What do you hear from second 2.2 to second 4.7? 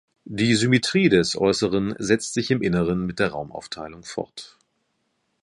sich im Inneren mit der Raumaufteilung fort.